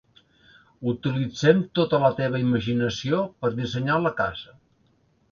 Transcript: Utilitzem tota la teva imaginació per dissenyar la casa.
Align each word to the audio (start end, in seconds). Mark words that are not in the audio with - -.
Utilitzem 0.91 1.59
tota 1.79 1.99
la 2.03 2.09
teva 2.19 2.41
imaginació 2.43 3.19
per 3.43 3.51
dissenyar 3.61 3.99
la 4.07 4.13
casa. 4.23 4.57